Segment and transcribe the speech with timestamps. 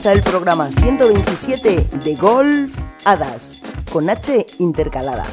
[0.00, 2.74] comienza el programa 127 de Golf
[3.04, 3.56] Hadas,
[3.92, 5.26] con H intercalada.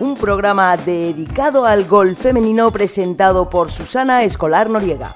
[0.00, 5.14] Un programa dedicado al golf femenino presentado por Susana Escolar Noriega.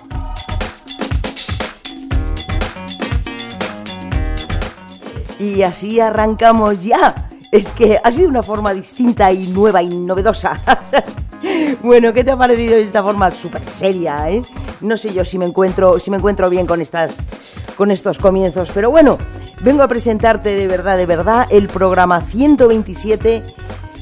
[5.41, 7.29] Y así arrancamos ya.
[7.51, 10.61] Es que ha sido una forma distinta y nueva y novedosa.
[11.82, 14.43] bueno, ¿qué te ha parecido esta forma súper seria, eh?
[14.85, 17.17] No sé yo si me encuentro, si me encuentro bien con estas,
[17.75, 19.17] con estos comienzos, pero bueno,
[19.63, 23.43] vengo a presentarte de verdad, de verdad, el programa 127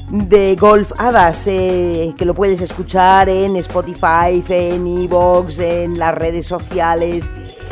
[0.09, 6.47] de Golf Hadas, eh, que lo puedes escuchar en Spotify, en Evox, en las redes
[6.47, 7.31] sociales,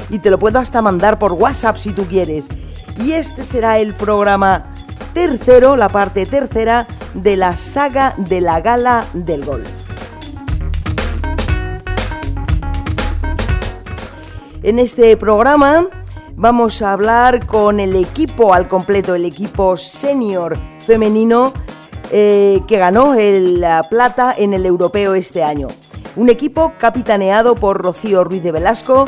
[0.10, 2.48] y te lo puedo hasta mandar por WhatsApp si tú quieres.
[2.98, 4.72] Y este será el programa
[5.14, 9.81] tercero, la parte tercera de la saga de la gala del golf.
[14.64, 15.88] En este programa
[16.36, 21.52] vamos a hablar con el equipo al completo, el equipo senior femenino
[22.12, 25.68] eh, que ganó la plata en el europeo este año.
[26.16, 29.06] Un equipo capitaneado por Rocío Ruiz de Velasco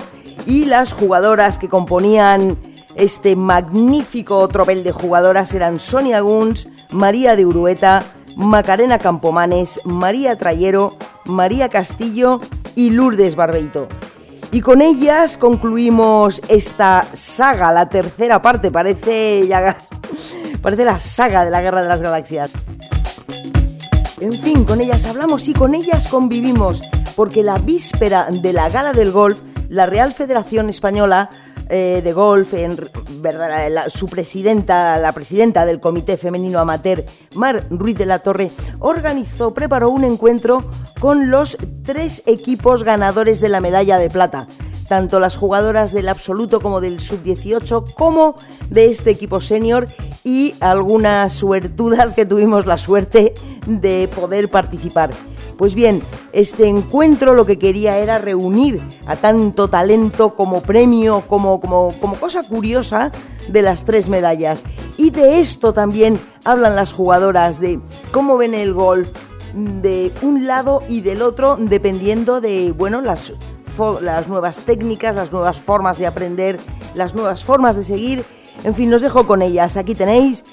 [0.47, 2.57] y las jugadoras que componían
[2.95, 8.01] este magnífico tropel de jugadoras eran Sonia Guns, María de Urueta,
[8.35, 12.41] Macarena Campomanes, María Trayero, María Castillo
[12.75, 13.87] y Lourdes Barbeito.
[14.53, 19.75] Y con ellas concluimos esta saga, la tercera parte, parece, ya,
[20.61, 22.51] parece la saga de la Guerra de las Galaxias.
[24.21, 26.83] En fin, con ellas hablamos y con ellas convivimos,
[27.15, 31.31] porque la víspera de la Gala del Golf, la Real Federación Española
[31.69, 32.77] eh, de golf, en,
[33.21, 37.05] verdad, su presidenta, la presidenta del Comité Femenino Amateur,
[37.35, 40.63] Mar Ruiz de la Torre, organizó, preparó un encuentro
[40.99, 44.47] con los tres equipos ganadores de la medalla de plata
[44.87, 48.35] tanto las jugadoras del absoluto como del sub-18 como
[48.69, 49.87] de este equipo senior
[50.23, 53.33] y algunas suertudas que tuvimos la suerte
[53.65, 55.11] de poder participar.
[55.63, 56.03] Pues bien,
[56.33, 62.15] este encuentro lo que quería era reunir a tanto talento como premio, como, como, como
[62.17, 63.13] cosa curiosa
[63.47, 64.61] de las tres medallas.
[64.97, 67.79] Y de esto también hablan las jugadoras, de
[68.11, 69.07] cómo ven el golf
[69.53, 73.31] de un lado y del otro, dependiendo de, bueno, las,
[74.01, 76.59] las nuevas técnicas, las nuevas formas de aprender,
[76.93, 78.25] las nuevas formas de seguir.
[78.65, 79.77] En fin, nos dejo con ellas.
[79.77, 80.43] Aquí tenéis,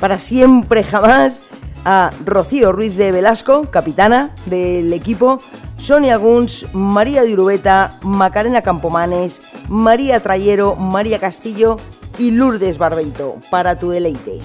[0.00, 1.42] para siempre jamás,
[1.86, 5.38] a Rocío Ruiz de Velasco, capitana del equipo,
[5.78, 11.76] Sonia Guns, María de Urubeta, Macarena Campomanes, María Trayero, María Castillo
[12.18, 14.40] y Lourdes Barbeito, para tu deleite.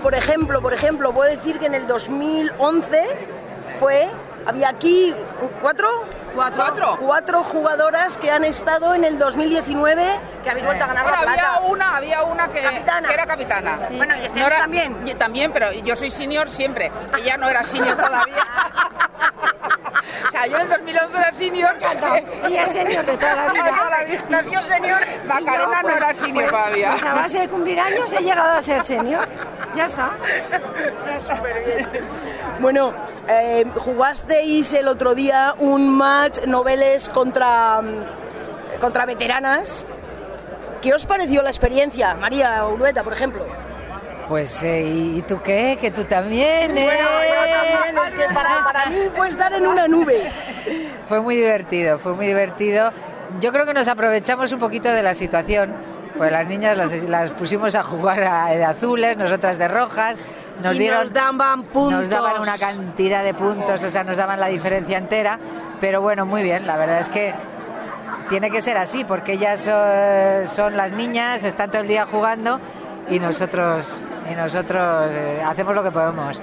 [0.00, 3.37] Por ejemplo, por ejemplo, puedo decir que en el 2011
[3.78, 4.08] fue,
[4.46, 5.14] había aquí
[5.60, 5.88] cuatro,
[6.34, 6.96] ¿Cuatro?
[7.00, 10.04] cuatro jugadoras que han estado en el 2019
[10.44, 11.30] que habéis vuelto a ganar la plata.
[11.54, 13.08] Había una, había una que, Capitana.
[13.08, 13.78] que era capitana.
[13.92, 14.98] Bueno, y este No año era- también.
[15.06, 16.92] y también, pero yo soy senior siempre.
[17.18, 18.44] Ella no era senior todavía.
[20.26, 21.76] o sea, yo en el 2011 era senior.
[22.48, 23.64] Y es senior de toda la vida.
[23.64, 24.24] De toda la vida.
[24.28, 25.00] Nació senior.
[25.26, 26.90] Macarena no era senior todavía.
[26.90, 29.26] Pues a base de cumplir años he llegado a ser senior.
[29.74, 30.10] Ya está.
[32.60, 32.92] Bueno,
[33.28, 39.86] eh, jugasteis el otro día un match noveles contra, mm, contra veteranas.
[40.82, 43.44] ¿Qué os pareció la experiencia, María Urueta, por ejemplo?
[44.28, 45.78] Pues, eh, ¿y tú qué?
[45.80, 46.84] Que tú también, ¿eh?
[46.84, 50.30] Bueno, yo también, es que para, para mí fue estar en una nube.
[51.08, 52.92] Fue muy divertido, fue muy divertido.
[53.40, 55.72] Yo creo que nos aprovechamos un poquito de la situación.
[56.18, 60.16] Pues las niñas las, las pusimos a jugar a- de azules, nosotras de rojas.
[60.62, 62.00] Nos Y dieron, nos daban puntos.
[62.00, 65.38] Nos daban una cantidad de puntos, o sea, nos daban la diferencia entera.
[65.80, 67.32] Pero bueno, muy bien, la verdad es que
[68.28, 72.60] tiene que ser así, porque ellas eh, son las niñas, están todo el día jugando
[73.10, 73.86] y nosotros,
[74.30, 76.40] y nosotros eh, hacemos lo que podemos.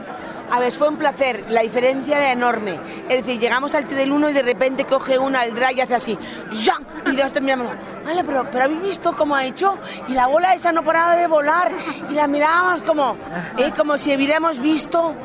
[0.52, 2.80] A ver, fue un placer, la diferencia era enorme.
[3.10, 5.82] Es decir, llegamos al tee del 1 y de repente coge una al drive y
[5.82, 6.18] hace así,
[6.52, 6.86] ¡Jan!
[7.08, 7.68] Y nosotros miramos,
[8.06, 9.78] vale, pero, pero habéis visto cómo ha hecho,
[10.08, 11.72] y la bola esa no paraba de volar,
[12.10, 13.18] y la mirábamos como,
[13.58, 15.16] eh, como si hubiéramos visto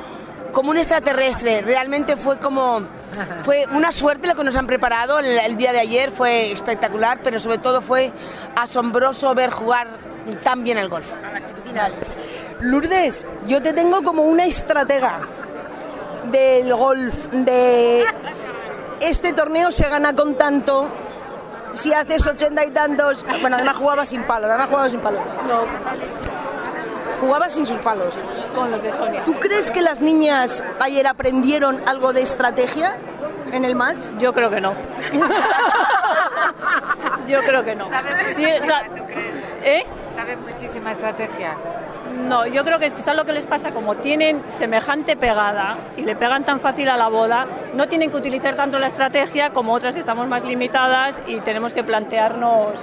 [0.53, 1.63] como un extraterrestre.
[1.63, 2.83] Realmente fue como,
[3.43, 7.21] fue una suerte lo que nos han preparado el, el día de ayer, fue espectacular,
[7.23, 8.13] pero sobre todo fue
[8.57, 10.10] asombroso ver jugar
[10.43, 11.15] tan bien el golf.
[12.61, 15.21] Lourdes, yo te tengo como una estratega
[16.25, 18.05] del golf, de
[19.01, 20.91] este torneo se gana con tanto,
[21.73, 23.25] si haces ochenta y tantos...
[23.41, 25.23] Bueno, además jugaba sin palos, además jugaba sin palos.
[25.49, 25.61] No,
[27.21, 28.19] Jugaba sin sus palos.
[28.55, 29.25] con los de Sonia.
[29.27, 32.97] ¿Tú crees que las niñas ayer aprendieron algo de estrategia
[33.53, 34.07] en el match?
[34.19, 34.75] Yo creo que no.
[37.27, 37.89] Yo creo que no.
[37.91, 39.35] ¿Saben Sí, o sea, ¿tú crees?
[39.63, 39.85] ¿Eh?
[40.21, 41.57] ¿Saben muchísima estrategia?
[42.29, 46.03] No, yo creo que es quizás lo que les pasa, como tienen semejante pegada y
[46.03, 49.73] le pegan tan fácil a la bola, no tienen que utilizar tanto la estrategia como
[49.73, 52.75] otras que estamos más limitadas y tenemos que plantearnos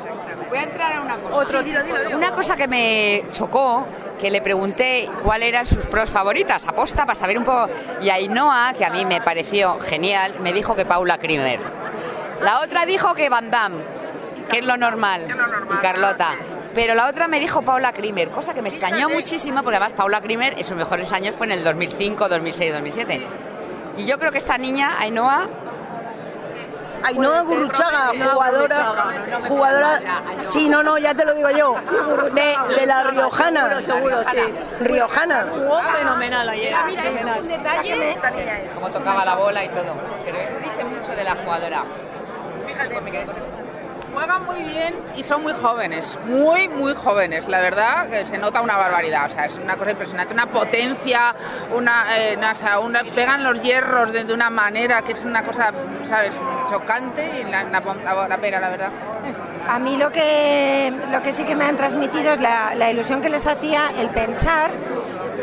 [0.49, 1.37] Voy a entrar a una cosa.
[1.37, 2.17] Otro, dilo, dilo, dilo.
[2.17, 3.85] Una cosa que me chocó,
[4.17, 7.69] que le pregunté cuál eran sus pros favoritas, aposta para saber un poco.
[8.01, 11.59] Y Ainhoa, que a mí me pareció genial, me dijo que Paula Krimer.
[12.41, 13.83] La otra dijo que Van Damme,
[14.49, 15.27] que es lo normal,
[15.71, 16.31] y Carlota.
[16.77, 20.21] Pero la otra me dijo Paula Krimer, cosa que me extrañó muchísimo, porque además Paula
[20.21, 23.27] Krimer en sus mejores años fue en el 2005, 2006, 2007.
[23.97, 25.47] Y yo creo que esta niña, Ainhoa,
[27.01, 28.93] Ainhoa Gurruchaga, jugadora,
[29.47, 29.99] jugadora,
[30.49, 31.77] sí, no, no, ya te lo digo yo,
[32.35, 34.37] de, de la Riojana, Pero seguro, sí.
[34.81, 35.47] Riojana.
[35.49, 36.75] Jugó fenomenal ayer.
[36.95, 38.67] fenomenal.
[38.75, 39.95] cómo tocaba la bola y todo.
[40.23, 41.85] Pero eso dice mucho de la jugadora.
[42.67, 43.66] Fíjate, me quedé con eso.
[44.17, 47.47] Juegan muy bien y son muy jóvenes, muy, muy jóvenes.
[47.47, 51.35] La verdad que se nota una barbaridad, o sea, es una cosa impresionante, una potencia,
[51.71, 52.79] una, eh, o sea,
[53.13, 55.71] pegan los hierros de, de una manera que es una cosa,
[56.03, 56.31] ¿sabes?,
[56.67, 58.89] chocante y la, la, la- pega, la verdad.
[59.69, 63.21] A mí lo que, lo que sí que me han transmitido es la, la ilusión
[63.21, 64.71] que les hacía el pensar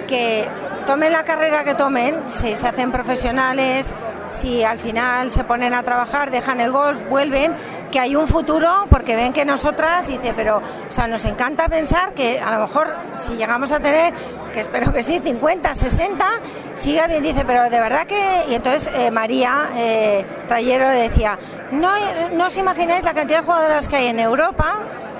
[0.09, 0.49] que
[0.85, 3.94] tomen la carrera que tomen, si se hacen profesionales,
[4.26, 7.55] si al final se ponen a trabajar, dejan el golf, vuelven,
[7.91, 12.15] que hay un futuro porque ven que nosotras, dice, pero, o sea, nos encanta pensar
[12.15, 14.12] que a lo mejor si llegamos a tener,
[14.53, 16.26] que espero que sí, 50, 60,
[16.73, 21.38] siga bien, dice, pero de verdad que, y entonces eh, María eh, Trayero decía,
[21.70, 21.91] no,
[22.32, 24.75] no os imagináis la cantidad de jugadoras que hay en Europa,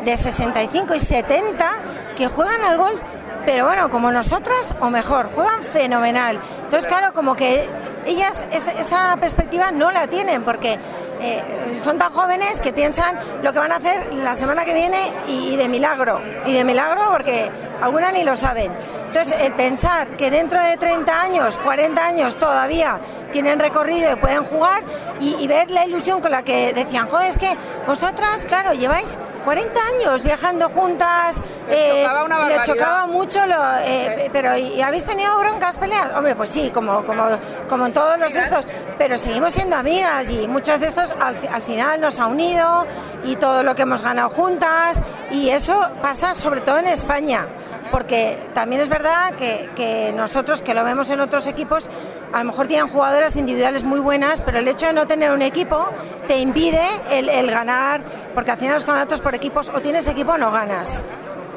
[0.04, 1.70] de 65 y 70,
[2.16, 3.00] que juegan al golf
[3.46, 6.40] pero bueno, como nosotras o mejor, juegan fenomenal.
[6.62, 7.68] Entonces, claro, como que
[8.06, 10.78] ellas esa, perspectiva no la tienen porque
[11.20, 11.42] eh,
[11.82, 15.54] son tan jóvenes que piensan lo que van a hacer la semana que viene y,
[15.54, 16.20] y de milagro.
[16.46, 18.72] Y de milagro porque algunas ni lo saben.
[19.06, 24.42] Entonces, el pensar que dentro de 30 años, 40 años todavía tienen recorrido y pueden
[24.42, 24.82] jugar
[25.20, 29.16] y, y ver la ilusión con la que decían, joder, es que vosotras, claro, lleváis
[29.44, 32.64] 40 años viajando juntas, eh, chocaba una les barbaridad.
[32.64, 36.11] chocaba mucho, lo, eh, pero ¿y habéis tenido broncas, peleas?
[36.17, 37.25] Hombre, pues sí, como, como,
[37.69, 38.69] como en todos los estos,
[38.99, 42.87] pero seguimos siendo amigas y muchos de estos al, al final nos ha unido
[43.25, 47.46] y todo lo que hemos ganado juntas y eso pasa sobre todo en España.
[47.94, 51.88] Porque también es verdad que, nosotros, que lo vemos en otros equipos,
[52.32, 55.43] a lo mejor tienen jugadoras individuales muy buenas, pero el hecho de no tener un
[55.43, 55.91] equipo
[56.26, 58.00] te impide el, el ganar,
[58.35, 61.05] porque al final los campeonatos por equipos o tienes equipo o no ganas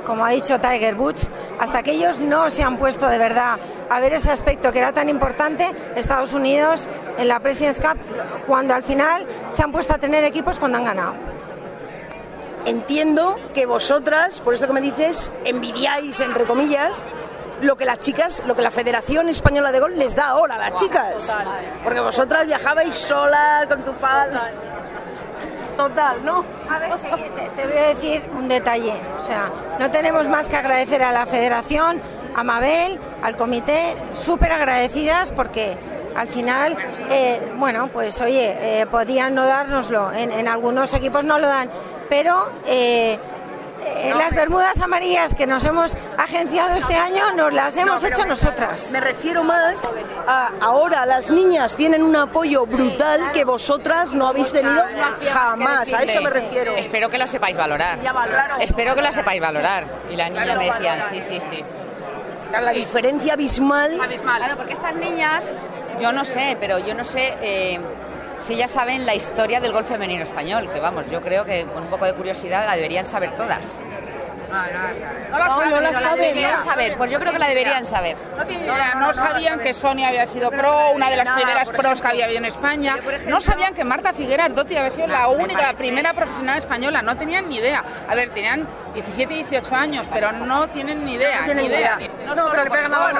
[0.05, 1.29] como ha dicho Tiger Woods,
[1.59, 4.93] hasta que ellos no se han puesto de verdad a ver ese aspecto que era
[4.93, 6.87] tan importante, Estados Unidos
[7.17, 7.97] en la President's Cup,
[8.45, 11.36] cuando al final se han puesto a tener equipos cuando han ganado.
[12.67, 17.05] Entiendo que vosotras, por esto que me dices, envidiáis, entre comillas,
[17.61, 20.57] lo que las chicas, lo que la Federación Española de Golf les da ahora a
[20.57, 21.35] las chicas.
[21.81, 24.29] Porque vosotras viajabais solas con tu pal.
[25.77, 26.43] Total, ¿no?
[26.69, 28.99] A ver, sí, te, te voy a decir un detalle.
[29.15, 32.01] O sea, no tenemos más que agradecer a la Federación,
[32.35, 35.77] a Mabel, al comité, súper agradecidas porque
[36.17, 36.75] al final,
[37.11, 40.11] eh, bueno, pues oye, eh, podían no dárnoslo.
[40.11, 41.69] En, en algunos equipos no lo dan,
[42.09, 42.49] pero.
[42.65, 43.19] eh,
[43.87, 48.89] eh, las Bermudas Amarillas que nos hemos agenciado este año nos las hemos hecho nosotras.
[48.91, 49.89] Me refiero más
[50.27, 54.83] a ahora las niñas tienen un apoyo brutal que vosotras no habéis tenido
[55.31, 55.93] jamás.
[55.93, 56.75] A eso me refiero.
[56.75, 57.99] Espero que lo sepáis valorar.
[58.59, 59.85] Espero que lo sepáis valorar.
[60.11, 61.63] Y la niña me decían, sí, sí, sí.
[62.51, 63.99] La diferencia abismal.
[64.23, 65.49] Claro, porque estas niñas,
[65.99, 67.79] yo no sé, pero yo no sé eh,
[68.39, 71.83] si ellas saben la historia del golf femenino español, que vamos, yo creo que con
[71.83, 73.79] un poco de curiosidad la deberían saber todas.
[74.49, 77.85] No la saben, no la saben, deberían Deberían saber, pues yo creo que la deberían
[77.85, 78.17] saber.
[78.95, 82.25] No no sabían que Sonia había sido pro, una de las primeras pros que había
[82.25, 82.97] habido en España.
[83.27, 87.01] No sabían que Marta Figueras Dotti había sido la única, la primera profesional española.
[87.01, 87.83] No tenían ni idea.
[88.07, 91.99] A ver, tenían 17 y 18 años, pero no tienen ni idea, ni idea.
[92.25, 92.35] No,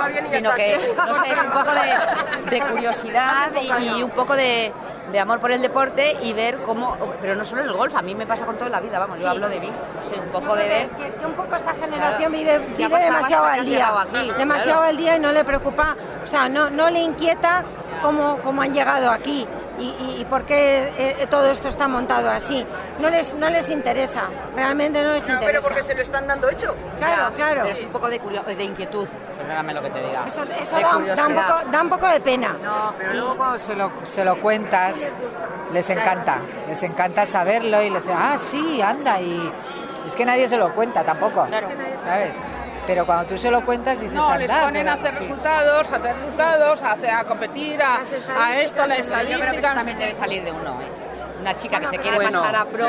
[0.09, 4.35] ya sino que, no sé, es un poco de, de curiosidad y, y un poco
[4.35, 4.71] de,
[5.11, 8.01] de amor por el deporte y ver cómo, pero no solo en el golf, a
[8.01, 10.29] mí me pasa con toda la vida, vamos, yo hablo de mí, no sé, un
[10.29, 13.45] poco de ver que, que un poco esta generación vive, ¿Qué ha vive pasado demasiado
[13.45, 14.31] que al día, aquí?
[14.37, 14.89] demasiado Claro.
[14.89, 17.63] al día y no le preocupa, o sea, no, no le inquieta
[18.01, 19.47] cómo, cómo han llegado aquí.
[19.79, 22.65] y, por qué eh, todo esto está montado así.
[22.97, 24.23] No les, no les interesa,
[24.55, 25.45] realmente no les interesa.
[25.45, 26.73] Pero porque se lo están dando hecho.
[26.97, 27.65] Claro, claro.
[27.65, 29.07] Es un poco de, de inquietud,
[29.47, 30.25] perdóname lo que te diga.
[30.27, 32.55] Eso, da, un poco, da, un poco, de pena.
[32.61, 35.11] No, pero luego cuando se lo, se lo cuentas,
[35.71, 36.39] les encanta.
[36.67, 39.19] Les encanta saberlo y les ah, sí, anda.
[39.21, 39.51] Y
[40.05, 41.47] es que nadie se lo cuenta tampoco,
[42.03, 42.33] ¿sabes?
[42.85, 46.15] Pero cuando tú se lo cuentas dices, no, les ponen a hacer resultados, a hacer
[46.15, 47.99] resultados, a, a competir, a,
[48.39, 49.73] a esto, a la estadística.
[49.73, 51.06] también debe salir de uno, ¿eh?
[51.47, 52.87] Una chica que se quiere pasar a pro.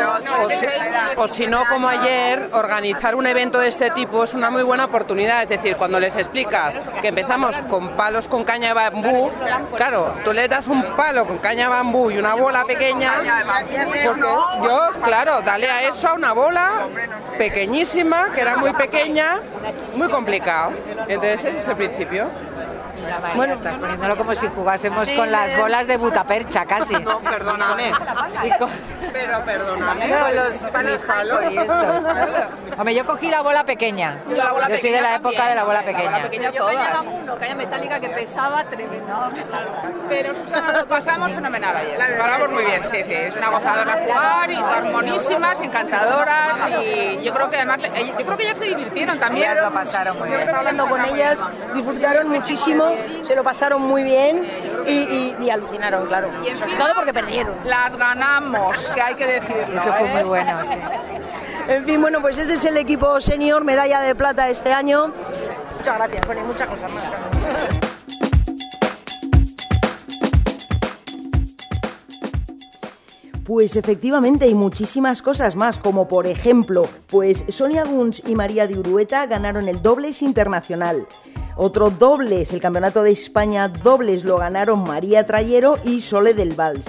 [1.17, 4.87] O si, no, como ayer, organizar un evento de este tipo es una muy buena
[4.87, 5.45] oportunidad.
[5.45, 9.31] Es decir, cuando les explicas que empezamos con palos con caña de bambú,
[9.77, 13.13] claro, tú le das un palo con caña de bambú y una bola pequeña,
[14.05, 14.27] porque
[14.65, 16.89] yo, claro, dale a eso a una bola
[17.37, 19.39] pequeñísima, que era muy pequeña,
[19.95, 20.73] muy complicado.
[21.07, 22.29] Entonces ese es el principio
[23.35, 26.95] bueno, estás poniéndolo como si jugásemos con las bolas de butapercha casi.
[26.95, 27.93] No, perdóname.
[29.19, 30.09] Pero perdóname.
[30.09, 31.59] Con los, palos y
[32.79, 34.19] Hombre, yo cogí la bola pequeña.
[34.29, 36.05] Yo, la bola yo soy de la época de la bola pequeña.
[36.05, 37.05] La bola pequeña yo todas.
[37.05, 39.31] uno, caña metálica que pesaba tremendo.
[40.09, 41.99] Pero Susana, lo pasamos fenomenal ayer.
[41.99, 43.13] Lo pasamos muy bien, sí, sí.
[43.13, 48.37] Es una gozadora jugar y todas monísimas, encantadoras y yo creo que además, yo creo
[48.37, 49.57] que ellas se divirtieron también.
[49.57, 50.41] lo pasaron muy bien.
[50.41, 51.43] Estaba hablando con ellas,
[51.75, 54.47] disfrutaron muchísimo se lo pasaron muy bien
[54.87, 56.31] y, alucinaron, claro.
[56.45, 57.55] Y Sobre todo porque perdieron.
[57.65, 59.81] Las ganamos, que hay que decirlo.
[59.81, 60.25] Eso fue muy ¿eh?
[60.25, 60.61] bueno,
[61.69, 65.13] En fin, bueno, pues este es el equipo senior, medalla de plata este año.
[65.77, 67.15] Muchas gracias, pone muchas cosas más.
[73.49, 78.79] Pues efectivamente hay muchísimas cosas más, como por ejemplo, pues Sonia Guns y María de
[78.79, 81.07] Urueta ganaron el dobles internacional.
[81.61, 86.89] Otro dobles, el Campeonato de España dobles lo ganaron María Trayero y Sole del Vals.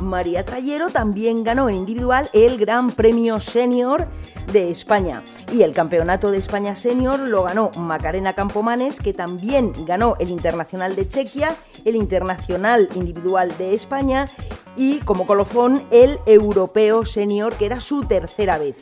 [0.00, 4.08] María Trayero también ganó en individual el Gran Premio Senior
[4.52, 5.22] de España.
[5.52, 10.96] Y el Campeonato de España Senior lo ganó Macarena Campomanes, que también ganó el Internacional
[10.96, 14.28] de Chequia, el Internacional Individual de España
[14.74, 18.74] y como colofón el Europeo Senior, que era su tercera vez.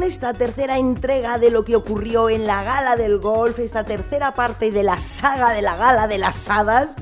[0.00, 4.34] Con esta tercera entrega de lo que ocurrió en la gala del golf, esta tercera
[4.34, 6.96] parte de la saga de la gala de las hadas,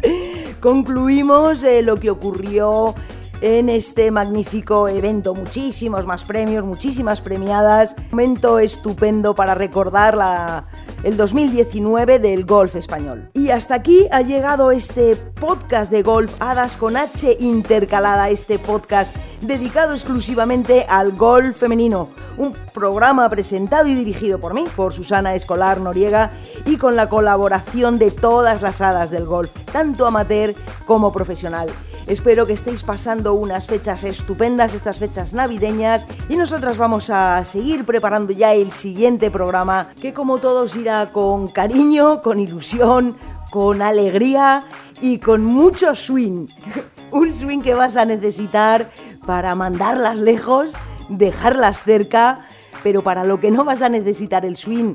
[0.59, 2.97] concluimos eh, lo que ocurrió
[3.41, 5.35] en este magnífico evento.
[5.35, 7.97] Muchísimos más premios, muchísimas premiadas.
[8.11, 10.65] Momento estupendo para recordar la
[11.05, 13.31] el 2019 del golf español.
[13.35, 19.15] Y hasta aquí ha llegado este podcast de golf Hadas con H intercalada, este podcast
[19.41, 22.11] dedicado exclusivamente al golf femenino.
[22.37, 26.33] Un programa presentado y dirigido por mí, por Susana Escolar Noriega,
[26.65, 31.69] y con la colaboración de todas las hadas del golf, tanto amateur como profesional.
[32.07, 37.85] Espero que estéis pasando unas fechas estupendas, estas fechas navideñas, y nosotras vamos a seguir
[37.85, 43.17] preparando ya el siguiente programa, que como todos irá con cariño, con ilusión,
[43.51, 44.65] con alegría
[45.01, 46.47] y con mucho swing.
[47.11, 48.91] Un swing que vas a necesitar
[49.27, 50.75] para mandarlas lejos,
[51.09, 52.47] dejarlas cerca,
[52.83, 54.95] pero para lo que no vas a necesitar el swing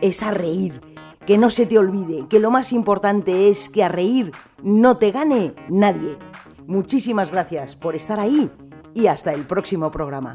[0.00, 0.93] es a reír.
[1.26, 5.10] Que no se te olvide que lo más importante es que a reír no te
[5.10, 6.18] gane nadie.
[6.66, 8.50] Muchísimas gracias por estar ahí
[8.94, 10.34] y hasta el próximo programa.